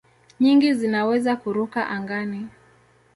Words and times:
Nyingi 0.39 0.69
zinaweza 0.79 1.31
kuruka 1.41 1.79
angani. 1.95 2.41